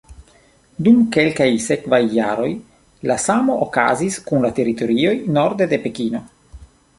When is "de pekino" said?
5.75-6.25